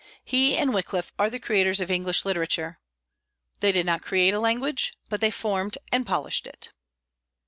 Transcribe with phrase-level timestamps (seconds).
[0.25, 2.79] He and Wyclif are the creators of English literature.
[3.59, 6.69] They did not create a language, but they formed and polished it.